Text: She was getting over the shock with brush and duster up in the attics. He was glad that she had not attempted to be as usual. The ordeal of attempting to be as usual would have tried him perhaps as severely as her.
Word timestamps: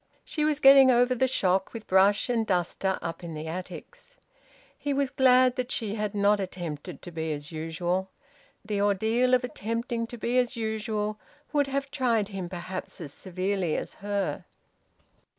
She 0.23 0.43
was 0.43 0.59
getting 0.59 0.89
over 0.89 1.13
the 1.13 1.27
shock 1.27 1.73
with 1.73 1.85
brush 1.85 2.27
and 2.27 2.43
duster 2.47 2.97
up 3.03 3.23
in 3.23 3.35
the 3.35 3.45
attics. 3.45 4.15
He 4.75 4.93
was 4.93 5.11
glad 5.11 5.57
that 5.57 5.71
she 5.71 5.93
had 5.93 6.15
not 6.15 6.39
attempted 6.39 7.03
to 7.03 7.11
be 7.11 7.31
as 7.31 7.51
usual. 7.51 8.09
The 8.65 8.81
ordeal 8.81 9.35
of 9.35 9.43
attempting 9.43 10.07
to 10.07 10.17
be 10.17 10.39
as 10.39 10.55
usual 10.55 11.19
would 11.53 11.67
have 11.67 11.91
tried 11.91 12.29
him 12.29 12.49
perhaps 12.49 12.99
as 12.99 13.13
severely 13.13 13.77
as 13.77 13.93
her. 14.01 14.45